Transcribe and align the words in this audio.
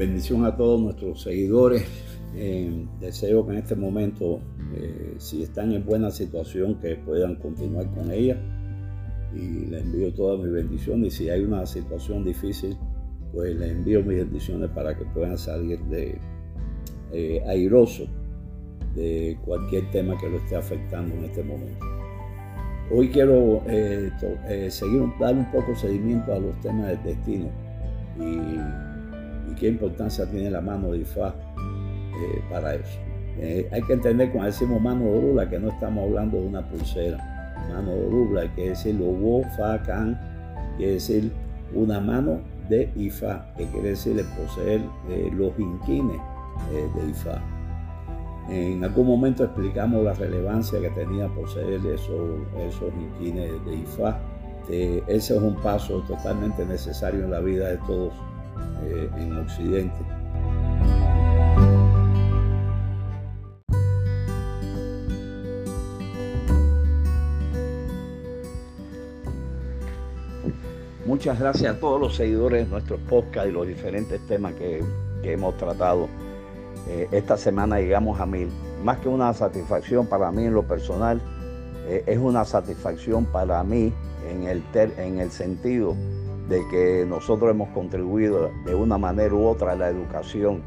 Bendición 0.00 0.46
a 0.46 0.56
todos 0.56 0.80
nuestros 0.80 1.20
seguidores. 1.20 1.84
Eh, 2.34 2.86
deseo 3.00 3.44
que 3.44 3.52
en 3.52 3.58
este 3.58 3.76
momento, 3.76 4.40
eh, 4.74 5.16
si 5.18 5.42
están 5.42 5.72
en 5.72 5.84
buena 5.84 6.10
situación, 6.10 6.76
que 6.76 6.96
puedan 6.96 7.34
continuar 7.34 7.84
con 7.90 8.10
ella. 8.10 8.38
Y 9.34 9.66
les 9.66 9.82
envío 9.82 10.10
todas 10.14 10.40
mis 10.40 10.50
bendiciones. 10.50 11.08
Y 11.08 11.16
si 11.18 11.28
hay 11.28 11.42
una 11.42 11.66
situación 11.66 12.24
difícil, 12.24 12.78
pues 13.34 13.54
les 13.56 13.72
envío 13.72 14.02
mis 14.02 14.16
bendiciones 14.16 14.70
para 14.70 14.96
que 14.96 15.04
puedan 15.04 15.36
salir 15.36 15.78
de 15.80 16.16
eh, 17.12 17.42
airoso 17.46 18.06
de 18.94 19.36
cualquier 19.44 19.90
tema 19.90 20.16
que 20.16 20.30
lo 20.30 20.38
esté 20.38 20.56
afectando 20.56 21.14
en 21.14 21.24
este 21.26 21.42
momento. 21.42 21.84
Hoy 22.90 23.10
quiero 23.10 23.62
seguir, 24.70 25.02
dar 25.20 25.34
un 25.34 25.52
poco 25.52 25.76
seguimiento 25.76 26.32
a 26.32 26.38
los 26.38 26.58
temas 26.62 26.86
del 26.86 27.02
destino. 27.02 27.50
Y 28.18 28.89
y 29.50 29.54
qué 29.54 29.68
importancia 29.68 30.26
tiene 30.26 30.50
la 30.50 30.60
mano 30.60 30.92
de 30.92 30.98
Ifá 30.98 31.28
eh, 31.28 32.42
para 32.50 32.74
eso. 32.74 32.98
Eh, 33.38 33.68
hay 33.72 33.82
que 33.82 33.94
entender 33.94 34.30
cuando 34.30 34.50
decimos 34.50 34.80
mano 34.80 35.04
de 35.04 35.20
rubla 35.20 35.48
que 35.48 35.58
no 35.58 35.68
estamos 35.70 36.04
hablando 36.04 36.38
de 36.38 36.46
una 36.46 36.68
pulsera. 36.68 37.18
Mano 37.68 37.92
de 37.92 38.40
hay 38.40 38.48
que 38.50 38.70
decir 38.70 38.96
lo 38.96 39.42
fa, 39.56 39.82
can, 39.82 40.18
quiere 40.76 40.94
decir 40.94 41.30
una 41.74 42.00
mano 42.00 42.40
de 42.68 42.90
Ifá, 42.96 43.46
que 43.56 43.66
quiere 43.66 43.90
decir 43.90 44.24
poseer 44.36 44.80
eh, 45.08 45.30
los 45.34 45.58
inquines 45.58 46.20
de 46.70 47.10
Ifá. 47.10 47.40
En 48.48 48.82
algún 48.82 49.06
momento 49.06 49.44
explicamos 49.44 50.02
la 50.04 50.12
relevancia 50.14 50.80
que 50.80 50.90
tenía 50.90 51.28
poseer 51.28 51.80
esos, 51.86 52.40
esos 52.58 52.92
inquines 52.94 53.50
de 53.64 53.74
Ifá. 53.74 54.18
ese 54.68 55.36
es 55.36 55.42
un 55.42 55.54
paso 55.56 56.00
totalmente 56.08 56.66
necesario 56.66 57.24
en 57.24 57.30
la 57.30 57.40
vida 57.40 57.68
de 57.68 57.76
todos 57.78 58.12
eh, 58.84 59.10
en 59.16 59.36
Occidente. 59.38 60.20
Muchas 71.10 71.40
gracias 71.40 71.76
a 71.76 71.80
todos 71.80 72.00
los 72.00 72.14
seguidores 72.14 72.66
de 72.66 72.70
nuestros 72.70 73.00
podcast 73.00 73.48
y 73.48 73.50
los 73.50 73.66
diferentes 73.66 74.24
temas 74.28 74.54
que, 74.54 74.84
hemos 75.22 75.56
tratado. 75.56 76.08
Eh, 76.88 77.08
esta 77.10 77.36
semana 77.36 77.78
llegamos 77.78 78.20
a 78.20 78.26
mil. 78.26 78.48
Más 78.84 78.98
que 78.98 79.08
una 79.08 79.34
satisfacción 79.34 80.06
para 80.06 80.30
mí 80.30 80.44
en 80.44 80.54
lo 80.54 80.62
personal, 80.62 81.20
eh, 81.88 82.04
es 82.06 82.16
una 82.16 82.44
satisfacción 82.44 83.24
para 83.26 83.62
mí 83.64 83.92
en 84.30 84.44
el, 84.44 84.62
en 84.98 85.18
el 85.18 85.30
sentido 85.30 85.96
de 86.50 86.66
que 86.68 87.06
nosotros 87.08 87.48
hemos 87.52 87.68
contribuido 87.68 88.50
de 88.66 88.74
una 88.74 88.98
manera 88.98 89.32
u 89.32 89.46
otra 89.46 89.72
a 89.72 89.76
la 89.76 89.88
educación 89.88 90.62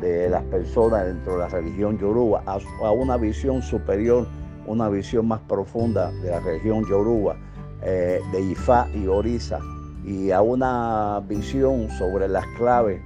de 0.00 0.28
las 0.28 0.42
personas 0.44 1.06
dentro 1.06 1.34
de 1.34 1.38
la 1.38 1.48
religión 1.48 1.98
yoruba, 1.98 2.42
a, 2.46 2.90
una 2.90 3.16
visión 3.16 3.62
superior, 3.62 4.26
una 4.66 4.88
visión 4.88 5.28
más 5.28 5.40
profunda 5.42 6.10
de 6.10 6.30
la 6.30 6.40
religión 6.40 6.84
yoruba, 6.84 7.36
eh, 7.82 8.20
de 8.32 8.40
Ifá 8.42 8.88
y 8.92 9.06
Orisa, 9.06 9.60
y 10.04 10.32
a 10.32 10.42
una 10.42 11.22
visión 11.28 11.88
sobre 11.90 12.26
las 12.26 12.46
claves 12.56 13.00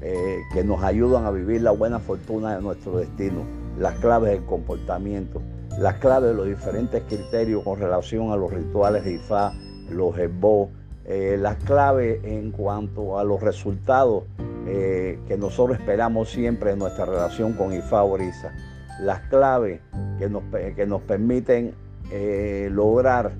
eh, 0.00 0.40
que 0.52 0.64
nos 0.64 0.82
ayudan 0.82 1.24
a 1.24 1.30
vivir 1.30 1.62
la 1.62 1.70
buena 1.70 2.00
fortuna 2.00 2.56
de 2.56 2.62
nuestro 2.62 2.98
destino, 2.98 3.44
las 3.78 3.94
claves 4.00 4.30
del 4.30 4.44
comportamiento, 4.44 5.40
las 5.78 5.94
claves 5.96 6.30
de 6.30 6.34
los 6.34 6.46
diferentes 6.46 7.00
criterios 7.04 7.62
con 7.62 7.78
relación 7.78 8.32
a 8.32 8.36
los 8.36 8.52
rituales 8.52 9.04
de 9.04 9.14
Ifá, 9.14 9.52
los 9.88 10.18
Ebó, 10.18 10.70
eh, 11.06 11.36
las 11.38 11.56
claves 11.56 12.22
en 12.24 12.50
cuanto 12.52 13.18
a 13.18 13.24
los 13.24 13.40
resultados 13.40 14.24
eh, 14.66 15.18
que 15.26 15.38
nosotros 15.38 15.78
esperamos 15.78 16.30
siempre 16.30 16.72
en 16.72 16.78
nuestra 16.78 17.06
relación 17.06 17.54
con 17.54 17.72
IFA 17.72 18.02
Orisa, 18.02 18.52
las 19.00 19.20
claves 19.22 19.80
que 20.18 20.28
nos, 20.28 20.42
que 20.76 20.86
nos 20.86 21.00
permiten 21.02 21.74
eh, 22.12 22.68
lograr 22.70 23.32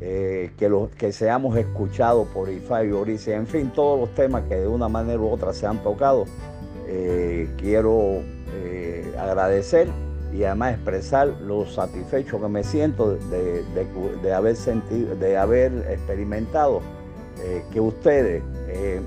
que, 0.00 0.68
los, 0.68 0.90
que 0.90 1.12
seamos 1.12 1.56
escuchados 1.56 2.28
por 2.28 2.50
IFA 2.50 2.84
y 2.84 2.92
Orisa, 2.92 3.32
en 3.32 3.46
fin, 3.46 3.70
todos 3.74 3.98
los 3.98 4.14
temas 4.14 4.42
que 4.50 4.56
de 4.56 4.66
una 4.66 4.86
manera 4.86 5.18
u 5.18 5.30
otra 5.30 5.54
se 5.54 5.66
han 5.66 5.82
tocado. 5.82 6.26
quiero 7.56 8.20
agradecer 9.18 9.88
y 10.34 10.44
además 10.44 10.74
expresar 10.74 11.28
lo 11.40 11.64
satisfecho 11.64 12.40
que 12.40 12.48
me 12.48 12.64
siento 12.64 13.16
de, 13.16 14.34
haber 14.34 14.56
sentido, 14.56 15.14
de 15.14 15.38
haber 15.38 15.72
experimentado 15.90 16.82
eh, 17.46 17.62
que 17.70 17.78
ustedes 17.78 18.42
eh, 18.68 19.02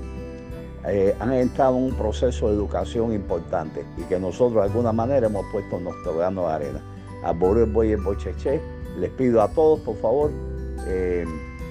eh, 0.86 1.16
han 1.18 1.32
entrado 1.32 1.76
en 1.76 1.82
un 1.86 1.94
proceso 1.94 2.46
de 2.46 2.54
educación 2.54 3.12
importante 3.12 3.84
y 3.96 4.02
que 4.02 4.20
nosotros 4.20 4.62
de 4.62 4.68
alguna 4.68 4.92
manera 4.92 5.26
hemos 5.26 5.44
puesto 5.50 5.80
nuestro 5.80 6.16
grano 6.16 6.46
de 6.46 6.52
arena. 6.54 6.80
A 7.24 7.32
Boris 7.32 7.72
Boy 7.72 7.96
Bocheche, 7.96 8.60
les 8.96 9.10
pido 9.10 9.42
a 9.42 9.48
todos, 9.48 9.80
por 9.80 9.96
favor, 9.96 10.30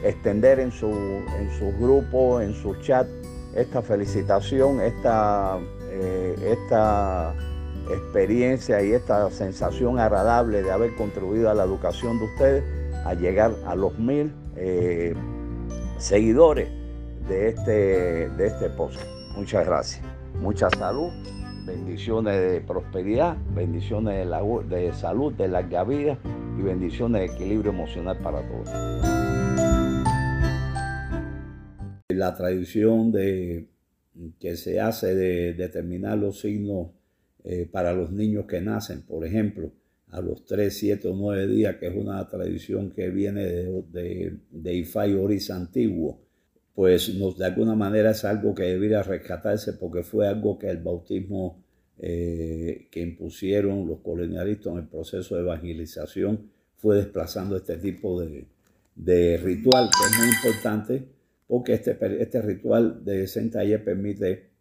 extender 0.03 0.59
en 0.59 0.73
su, 0.73 0.89
en 0.89 1.49
su 1.57 1.71
grupo, 1.79 2.41
en 2.41 2.53
su 2.53 2.75
chat, 2.81 3.07
esta 3.55 3.81
felicitación, 3.81 4.81
esta, 4.81 5.57
esta 6.43 7.33
experiencia 7.89 8.83
y 8.83 8.91
esta 8.91 9.31
sensación 9.31 9.99
agradable 9.99 10.63
de 10.63 10.71
haber 10.71 10.93
contribuido 10.95 11.49
a 11.49 11.53
la 11.53 11.63
educación 11.63 12.19
de 12.19 12.25
ustedes 12.25 12.63
a 13.05 13.13
llegar 13.13 13.55
a 13.65 13.73
los 13.73 13.97
mil 13.97 14.33
seguidores 15.97 16.69
de 17.27 17.49
este, 17.49 18.29
de 18.29 18.47
este 18.47 18.69
post. 18.69 18.99
Muchas 19.35 19.65
gracias. 19.65 20.03
Mucha 20.41 20.69
salud, 20.69 21.09
bendiciones 21.65 22.51
de 22.51 22.61
prosperidad, 22.61 23.37
bendiciones 23.53 24.27
de, 24.69 24.93
salud, 24.93 25.33
de 25.33 25.47
larga 25.47 25.83
vida 25.83 26.19
y 26.57 26.61
bendiciones 26.61 27.21
de 27.21 27.35
equilibrio 27.35 27.71
emocional 27.71 28.17
para 28.19 28.41
todos. 28.47 28.69
La 32.09 32.35
tradición 32.35 33.11
de, 33.11 33.67
que 34.39 34.55
se 34.55 34.79
hace 34.79 35.13
de 35.15 35.53
determinar 35.53 36.17
los 36.17 36.39
signos 36.39 36.89
eh, 37.43 37.67
para 37.71 37.93
los 37.93 38.11
niños 38.11 38.45
que 38.45 38.61
nacen, 38.61 39.01
por 39.01 39.25
ejemplo, 39.25 39.71
a 40.11 40.21
los 40.21 40.45
3, 40.45 40.75
7 40.75 41.07
o 41.09 41.15
9 41.15 41.47
días, 41.47 41.75
que 41.77 41.87
es 41.87 41.95
una 41.95 42.27
tradición 42.27 42.91
que 42.91 43.09
viene 43.09 43.43
de, 43.43 43.83
de, 43.91 44.37
de 44.49 44.73
Ifá 44.73 45.07
y 45.07 45.13
Oris 45.13 45.51
antiguo, 45.51 46.21
pues 46.73 47.13
nos, 47.15 47.37
de 47.37 47.45
alguna 47.45 47.75
manera 47.75 48.11
es 48.11 48.23
algo 48.23 48.53
que 48.53 48.63
debería 48.63 49.01
rescatarse 49.03 49.73
porque 49.73 50.03
fue 50.03 50.27
algo 50.27 50.59
que 50.59 50.69
el 50.69 50.77
bautismo 50.77 51.63
eh, 51.99 52.87
que 52.91 53.01
impusieron 53.01 53.87
los 53.87 54.01
colonialistas 54.01 54.73
en 54.73 54.79
el 54.79 54.87
proceso 54.87 55.35
de 55.35 55.41
evangelización 55.41 56.51
fue 56.75 56.97
desplazando 56.97 57.57
este 57.57 57.77
tipo 57.77 58.21
de, 58.21 58.45
de 58.95 59.37
ritual, 59.37 59.89
que 59.89 60.05
es 60.05 60.19
muy 60.19 60.27
importante 60.35 61.07
porque 61.47 61.73
este, 61.73 61.97
este 62.21 62.41
ritual 62.41 63.03
de 63.03 63.25
Sentaye 63.25 63.79
permite 63.79 64.51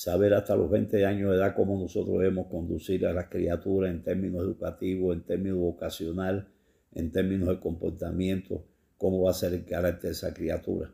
saber 0.00 0.32
hasta 0.32 0.56
los 0.56 0.70
20 0.70 1.04
años 1.04 1.30
de 1.30 1.36
edad 1.36 1.54
cómo 1.54 1.78
nosotros 1.78 2.20
debemos 2.20 2.46
conducir 2.46 3.04
a 3.04 3.12
las 3.12 3.26
criaturas 3.26 3.90
en 3.90 4.02
términos 4.02 4.44
educativos, 4.44 5.14
en 5.14 5.24
términos 5.24 5.58
vocacional, 5.58 6.48
en 6.94 7.12
términos 7.12 7.50
de 7.50 7.60
comportamiento, 7.60 8.64
cómo 8.96 9.24
va 9.24 9.32
a 9.32 9.34
ser 9.34 9.52
el 9.52 9.66
carácter 9.66 10.08
de 10.08 10.12
esa 10.12 10.32
criatura. 10.32 10.90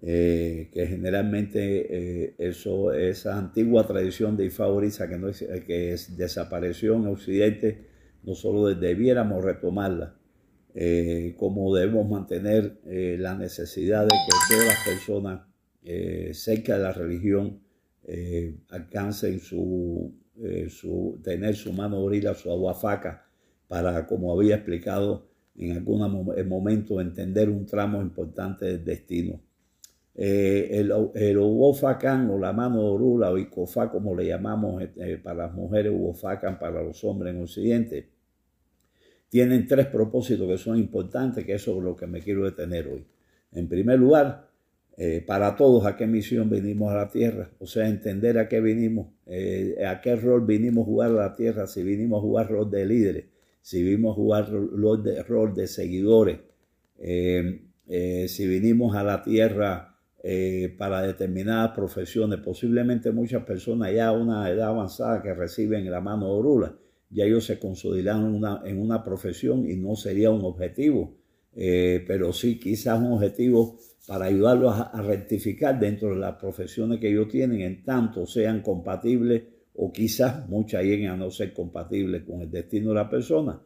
Eh, 0.00 0.70
que 0.72 0.86
generalmente 0.86 1.58
eh, 2.24 2.34
eso, 2.38 2.94
esa 2.94 3.36
antigua 3.36 3.86
tradición 3.86 4.38
de 4.38 4.46
Ifavoriza 4.46 5.06
que, 5.06 5.18
no 5.18 5.28
que 5.66 5.96
desapareció 6.16 6.94
en 6.94 7.08
Occidente, 7.08 7.88
nosotros 8.22 8.80
debiéramos 8.80 9.44
retomarla, 9.44 10.14
eh, 10.74 11.34
como 11.36 11.76
debemos 11.76 12.08
mantener 12.08 12.78
la 12.86 13.34
necesidad 13.34 14.04
de 14.04 14.08
que 14.08 14.54
todas 14.54 14.66
las 14.66 14.84
personas 14.86 15.42
cerca 16.32 16.78
de 16.78 16.82
la 16.82 16.92
religión 16.92 17.60
eh, 18.04 18.56
alcancen 18.70 19.40
su, 19.40 20.12
eh, 20.42 20.68
su, 20.68 21.20
tener 21.22 21.54
su 21.54 21.72
mano 21.72 22.00
orila, 22.00 22.34
su 22.34 22.50
aguafaca, 22.50 23.26
para, 23.68 24.06
como 24.06 24.32
había 24.32 24.56
explicado 24.56 25.28
en 25.56 25.76
algún 25.76 26.24
momento, 26.48 27.00
entender 27.00 27.50
un 27.50 27.66
tramo 27.66 28.00
importante 28.00 28.64
del 28.64 28.84
destino. 28.84 29.40
Eh, 30.14 30.68
el, 30.72 30.92
el 31.14 31.38
o 31.38 32.38
la 32.38 32.52
mano 32.52 32.82
orula 32.82 33.30
o 33.30 33.38
icofá, 33.38 33.90
como 33.90 34.14
le 34.14 34.26
llamamos 34.26 34.82
eh, 34.82 35.20
para 35.22 35.46
las 35.46 35.54
mujeres, 35.54 35.92
uofacan 35.94 36.58
para 36.58 36.82
los 36.82 37.02
hombres 37.04 37.34
en 37.34 37.42
Occidente, 37.42 38.10
tienen 39.28 39.66
tres 39.66 39.86
propósitos 39.86 40.48
que 40.48 40.58
son 40.58 40.76
importantes, 40.78 41.44
que 41.44 41.54
es 41.54 41.62
sobre 41.62 41.86
lo 41.86 41.96
que 41.96 42.06
me 42.06 42.20
quiero 42.20 42.44
detener 42.44 42.88
hoy. 42.88 43.06
En 43.52 43.68
primer 43.68 43.98
lugar, 43.98 44.49
eh, 45.02 45.24
para 45.26 45.56
todos 45.56 45.86
a 45.86 45.96
qué 45.96 46.06
misión 46.06 46.50
vinimos 46.50 46.92
a 46.92 46.94
la 46.94 47.08
tierra, 47.08 47.50
o 47.58 47.64
sea, 47.64 47.88
entender 47.88 48.36
a 48.36 48.48
qué 48.48 48.60
vinimos, 48.60 49.06
eh, 49.24 49.82
a 49.86 50.02
qué 50.02 50.14
rol 50.14 50.44
vinimos 50.44 50.82
a 50.82 50.84
jugar 50.84 51.10
a 51.12 51.14
la 51.14 51.34
tierra, 51.34 51.66
si 51.66 51.82
vinimos 51.82 52.18
a 52.18 52.20
jugar 52.20 52.50
rol 52.50 52.70
de 52.70 52.84
líderes, 52.84 53.24
si 53.62 53.82
vinimos 53.82 54.12
a 54.12 54.16
jugar 54.16 54.50
rol 54.50 55.02
de, 55.02 55.22
rol 55.22 55.54
de 55.54 55.68
seguidores, 55.68 56.40
eh, 56.98 57.62
si 58.28 58.46
vinimos 58.46 58.94
a 58.94 59.02
la 59.02 59.22
tierra 59.22 59.96
para 60.76 61.00
determinadas 61.00 61.70
profesiones. 61.74 62.40
Posiblemente 62.40 63.10
muchas 63.10 63.42
personas 63.44 63.94
ya 63.94 64.08
a 64.08 64.12
una 64.12 64.50
edad 64.50 64.68
avanzada 64.68 65.22
que 65.22 65.32
reciben 65.32 65.90
la 65.90 66.02
mano 66.02 66.26
de 66.26 66.32
orula, 66.32 66.74
ya 67.08 67.24
ellos 67.24 67.46
se 67.46 67.58
consolidan 67.58 68.26
en 68.26 68.34
una, 68.34 68.60
en 68.66 68.78
una 68.78 69.02
profesión 69.02 69.66
y 69.66 69.76
no 69.76 69.96
sería 69.96 70.30
un 70.30 70.44
objetivo, 70.44 71.16
eh, 71.54 72.04
pero 72.06 72.32
sí 72.32 72.58
quizás 72.58 73.00
un 73.00 73.12
objetivo 73.12 73.78
para 74.06 74.26
ayudarlos 74.26 74.74
a, 74.74 75.02
rectificar 75.02 75.78
dentro 75.78 76.10
de 76.10 76.16
las 76.16 76.36
profesiones 76.36 76.98
que 76.98 77.10
ellos 77.10 77.28
tienen, 77.28 77.60
en 77.60 77.84
tanto 77.84 78.26
sean 78.26 78.62
compatibles 78.62 79.42
o 79.74 79.92
quizás 79.92 80.48
muchas 80.48 80.82
lleguen 80.82 81.10
a 81.10 81.16
no 81.16 81.30
ser 81.30 81.52
compatibles 81.52 82.24
con 82.24 82.40
el 82.40 82.50
destino 82.50 82.88
de 82.88 82.94
la 82.96 83.08
persona. 83.08 83.60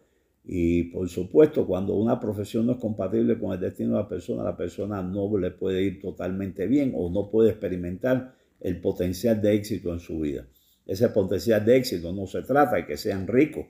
Y 0.45 0.85
por 0.85 1.09
supuesto, 1.09 1.67
cuando 1.67 1.95
una 1.95 2.21
profesión 2.21 2.67
no 2.67 2.73
es 2.73 2.79
compatible 2.79 3.39
con 3.39 3.55
el 3.55 3.61
destino 3.61 3.97
de 3.97 4.03
la 4.03 4.09
persona, 4.09 4.45
la 4.45 4.57
persona 4.57 5.03
no 5.03 5.39
le 5.39 5.51
puede 5.53 5.83
ir 5.83 6.01
totalmente 6.01 6.67
bien 6.67 6.93
o 6.95 7.11
no 7.11 7.31
puede 7.31 7.51
experimentar 7.51 8.35
el 8.61 8.81
potencial 8.81 9.41
de 9.41 9.55
éxito 9.55 9.93
en 9.93 10.01
su 10.01 10.21
vida. 10.21 10.47
Ese 10.87 11.09
potencial 11.09 11.65
de 11.65 11.77
éxito 11.79 12.13
no 12.13 12.27
se 12.27 12.43
trata 12.43 12.77
de 12.77 12.87
que 12.87 12.99
sean 12.99 13.27
ricos, 13.27 13.65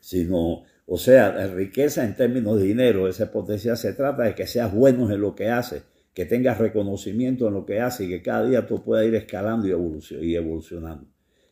sino, 0.00 0.62
o 0.90 0.96
sea, 0.96 1.32
de 1.32 1.48
riqueza 1.48 2.02
en 2.02 2.16
términos 2.16 2.58
de 2.58 2.64
dinero, 2.64 3.08
ese 3.08 3.26
potencial 3.26 3.76
se 3.76 3.92
trata 3.92 4.22
de 4.22 4.34
que 4.34 4.46
seas 4.46 4.72
bueno 4.72 5.10
en 5.12 5.20
lo 5.20 5.34
que 5.34 5.50
haces, 5.50 5.82
que 6.14 6.24
tengas 6.24 6.56
reconocimiento 6.56 7.46
en 7.46 7.54
lo 7.54 7.66
que 7.66 7.78
haces 7.78 8.06
y 8.06 8.08
que 8.08 8.22
cada 8.22 8.48
día 8.48 8.66
tú 8.66 8.82
puedas 8.82 9.06
ir 9.06 9.14
escalando 9.14 9.66
y 9.68 10.34
evolucionando. 10.34 11.06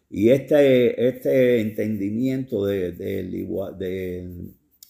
Y 0.09 0.31
este, 0.31 1.07
este 1.07 1.61
entendimiento 1.61 2.65
de, 2.65 2.93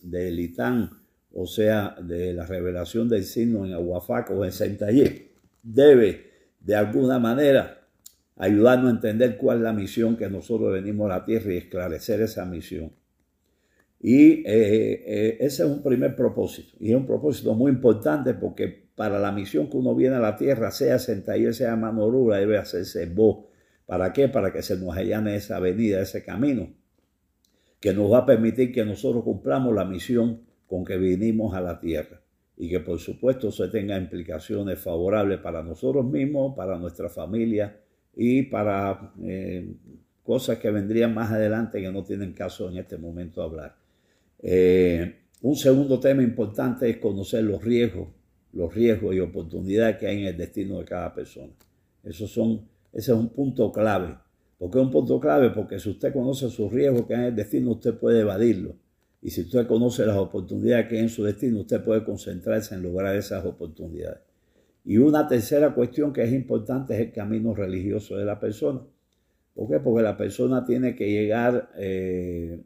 del 0.03 0.39
Itán, 0.39 0.91
o 1.33 1.49
sea, 1.49 1.97
de 2.01 2.33
la 2.33 2.47
revelación 2.47 3.09
del 3.09 3.25
signo 3.25 3.67
en 3.67 3.73
Aguafaco 3.73 4.35
o 4.35 4.45
en 4.45 4.53
Sentayé, 4.53 5.33
debe 5.61 6.31
de 6.61 6.77
alguna 6.77 7.19
manera 7.19 7.81
ayudarnos 8.37 8.93
a 8.93 8.95
entender 8.95 9.39
cuál 9.39 9.57
es 9.57 9.65
la 9.65 9.73
misión 9.73 10.17
que 10.17 10.31
nosotros 10.31 10.73
venimos 10.73 11.11
a 11.11 11.19
la 11.19 11.25
tierra 11.25 11.53
y 11.53 11.57
esclarecer 11.57 12.21
esa 12.21 12.45
misión. 12.45 12.93
Y 14.09 14.45
eh, 14.47 15.03
eh, 15.05 15.37
ese 15.41 15.65
es 15.65 15.69
un 15.69 15.83
primer 15.83 16.15
propósito, 16.15 16.77
y 16.79 16.91
es 16.91 16.97
un 16.97 17.07
propósito 17.07 17.55
muy 17.55 17.73
importante 17.73 18.35
porque 18.35 18.69
para 18.95 19.19
la 19.19 19.33
misión 19.33 19.69
que 19.69 19.79
uno 19.79 19.97
viene 19.97 20.15
a 20.15 20.21
la 20.21 20.37
tierra, 20.37 20.71
sea 20.71 21.01
Sentayé, 21.01 21.53
sea 21.53 21.75
Manorura, 21.75 22.37
debe 22.37 22.57
hacerse 22.57 23.07
voz 23.07 23.47
¿Para 23.85 24.13
qué? 24.13 24.29
Para 24.29 24.53
que 24.53 24.63
se 24.63 24.77
nos 24.77 24.97
allane 24.97 25.35
esa 25.35 25.57
avenida, 25.57 26.01
ese 26.01 26.25
camino, 26.25 26.69
que 27.81 27.93
nos 27.93 28.13
va 28.13 28.19
a 28.19 28.27
permitir 28.27 28.73
que 28.73 28.85
nosotros 28.85 29.25
cumplamos 29.25 29.75
la 29.75 29.85
misión 29.85 30.41
con 30.69 30.85
que 30.85 30.99
vinimos 30.99 31.57
a 31.57 31.61
la 31.61 31.81
tierra 31.81 32.21
y 32.57 32.71
que 32.71 32.79
por 32.79 33.01
supuesto 33.01 33.51
se 33.51 33.67
tenga 33.67 33.99
implicaciones 33.99 34.79
favorables 34.79 35.41
para 35.41 35.65
nosotros 35.65 36.05
mismos, 36.05 36.55
para 36.55 36.79
nuestra 36.79 37.09
familia 37.09 37.77
y 38.15 38.43
para 38.43 39.15
eh, 39.25 39.75
cosas 40.23 40.59
que 40.59 40.71
vendrían 40.71 41.13
más 41.13 41.33
adelante 41.33 41.81
que 41.81 41.91
no 41.91 42.05
tienen 42.05 42.35
caso 42.35 42.71
en 42.71 42.77
este 42.77 42.99
momento 42.99 43.43
hablar. 43.43 43.86
Eh, 44.43 45.17
un 45.43 45.57
segundo 45.57 46.01
tema 46.01 46.23
importante 46.23 46.89
es 46.89 46.99
conocer 46.99 47.45
los 47.45 47.63
riesgos, 47.63 48.09
los 48.53 48.75
riesgos 48.75 49.15
y 49.15 49.21
oportunidades 49.21 49.97
que 49.97 50.07
hay 50.07 50.21
en 50.21 50.27
el 50.27 50.37
destino 50.37 50.79
de 50.79 50.85
cada 50.85 51.15
persona. 51.15 51.53
Esos 52.03 52.31
son 52.31 52.67
ese 52.97 53.13
es 53.13 53.19
un 53.19 53.29
punto 53.29 53.71
clave. 53.71 54.17
¿Por 54.59 54.71
qué 54.71 54.79
es 54.79 54.85
un 54.87 54.91
punto 54.91 55.21
clave? 55.21 55.51
Porque 55.51 55.79
si 55.79 55.91
usted 55.91 56.15
conoce 56.15 56.49
sus 56.49 56.73
riesgos 56.73 57.07
que 57.07 57.15
hay 57.15 57.21
en 57.21 57.27
el 57.27 57.37
destino, 57.37 57.73
usted 57.73 57.93
puede 57.99 58.21
evadirlo. 58.21 58.75
Y 59.21 59.29
si 59.29 59.43
usted 59.43 59.67
conoce 59.67 60.07
las 60.07 60.17
oportunidades 60.17 60.89
que 60.89 60.97
hay 60.97 61.03
en 61.03 61.11
su 61.11 61.23
destino, 61.23 61.61
usted 61.61 61.85
puede 61.85 62.03
concentrarse 62.05 62.75
en 62.75 62.83
lograr 62.83 63.15
esas 63.15 63.45
oportunidades. 63.45 64.21
Y 64.83 64.97
una 64.97 65.29
tercera 65.29 65.75
cuestión 65.75 66.11
que 66.15 66.23
es 66.23 66.33
importante 66.33 66.95
es 66.95 67.01
el 67.01 67.13
camino 67.13 67.55
religioso 67.55 68.17
de 68.17 68.25
la 68.25 68.41
persona. 68.41 68.81
¿Por 69.55 69.69
qué? 69.69 69.79
Porque 69.79 70.03
la 70.03 70.17
persona 70.17 70.65
tiene 70.65 70.95
que 70.95 71.11
llegar 71.11 71.69
eh, 71.77 72.63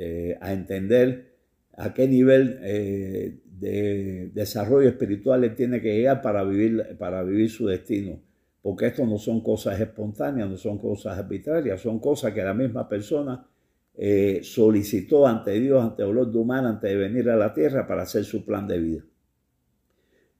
eh, 0.00 0.38
a 0.40 0.52
entender 0.52 1.34
a 1.76 1.92
qué 1.94 2.08
nivel 2.08 2.58
eh, 2.62 3.40
de 3.44 4.30
desarrollo 4.34 4.88
espiritual 4.88 5.54
tiene 5.54 5.80
que 5.80 5.96
llegar 5.96 6.22
para 6.22 6.42
vivir, 6.44 6.96
para 6.98 7.22
vivir 7.22 7.50
su 7.50 7.66
destino 7.66 8.20
porque 8.62 8.86
esto 8.86 9.06
no 9.06 9.18
son 9.18 9.40
cosas 9.40 9.80
espontáneas, 9.80 10.48
no 10.48 10.56
son 10.56 10.78
cosas 10.78 11.18
arbitrarias, 11.18 11.80
son 11.80 11.98
cosas 11.98 12.32
que 12.32 12.42
la 12.42 12.54
misma 12.54 12.88
persona 12.88 13.46
eh, 13.94 14.40
solicitó 14.42 15.26
ante 15.26 15.52
Dios, 15.52 15.82
ante 15.82 16.02
el 16.02 16.14
de 16.30 16.38
humano, 16.38 16.68
antes 16.68 16.90
de 16.90 16.96
venir 16.96 17.30
a 17.30 17.36
la 17.36 17.54
tierra 17.54 17.86
para 17.86 18.02
hacer 18.02 18.24
su 18.24 18.44
plan 18.44 18.66
de 18.66 18.78
vida. 18.78 19.04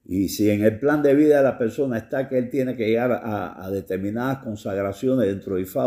Y 0.04 0.28
si 0.28 0.50
en 0.50 0.64
el 0.64 0.78
plan 0.78 1.02
de 1.02 1.14
vida 1.14 1.38
de 1.38 1.44
la 1.44 1.56
persona 1.56 1.98
está 1.98 2.28
que 2.28 2.36
él 2.36 2.50
tiene 2.50 2.76
que 2.76 2.88
llegar 2.88 3.12
a, 3.22 3.70
determinadas 3.70 4.38
consagraciones 4.38 5.26
dentro 5.26 5.56
de 5.56 5.62
Ifá 5.62 5.86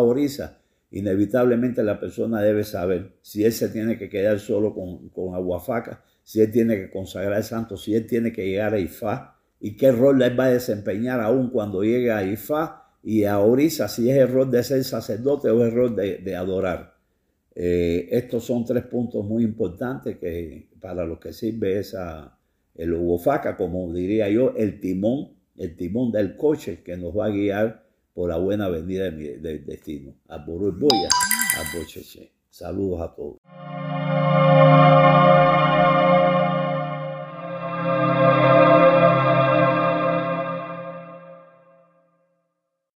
inevitablemente 0.93 1.83
la 1.83 1.99
persona 1.99 2.41
debe 2.41 2.63
saber 2.63 3.17
si 3.21 3.43
él 3.43 3.51
se 3.51 3.69
tiene 3.69 3.97
que 3.97 4.09
quedar 4.09 4.39
solo 4.39 4.73
con, 4.73 5.09
con 5.09 5.33
Aguafaca, 5.33 6.03
si 6.23 6.39
él 6.39 6.51
tiene 6.51 6.77
que 6.77 6.89
consagrar 6.89 7.37
el 7.37 7.43
santo, 7.43 7.77
si 7.77 7.95
él 7.95 8.05
tiene 8.05 8.31
que 8.31 8.45
llegar 8.45 8.73
a 8.73 8.79
Ifá, 8.79 9.39
y 9.59 9.75
qué 9.75 9.91
rol 9.91 10.21
él 10.21 10.39
va 10.39 10.45
a 10.45 10.51
desempeñar 10.51 11.19
aún 11.19 11.49
cuando 11.49 11.83
llegue 11.83 12.11
a 12.11 12.23
Ifá 12.23 12.91
y 13.01 13.23
a 13.23 13.39
Orisa, 13.39 13.87
si 13.87 14.09
es 14.09 14.17
el 14.17 14.29
rol 14.29 14.51
de 14.51 14.63
ser 14.63 14.83
sacerdote 14.83 15.49
o 15.49 15.65
el 15.65 15.71
rol 15.71 15.95
de, 15.95 16.35
adorar. 16.35 16.93
Eh, 17.55 18.07
estos 18.11 18.45
son 18.45 18.63
tres 18.63 18.83
puntos 18.85 19.25
muy 19.25 19.43
importantes 19.43 20.17
que 20.17 20.69
para 20.79 21.05
los 21.05 21.19
que 21.19 21.33
sirve 21.33 21.79
esa, 21.79 22.37
el 22.75 22.93
Ugofaca, 22.93 23.57
como 23.57 23.91
diría 23.93 24.29
yo, 24.29 24.53
el 24.55 24.79
timón, 24.79 25.33
el 25.57 25.75
timón 25.75 26.11
del 26.11 26.35
coche 26.35 26.83
que 26.83 26.97
nos 26.97 27.17
va 27.17 27.27
a 27.27 27.29
guiar 27.29 27.82
por 28.13 28.29
la 28.29 28.37
buena 28.37 28.65
avenida 28.65 29.09
del 29.09 29.65
destino. 29.65 30.15
A 30.27 30.37
Boruy 30.37 30.71
Boya, 30.71 31.09
a 31.57 31.77
Bocheche. 31.77 32.31
Saludos 32.49 33.01
a 33.01 33.15
todos. 33.15 33.82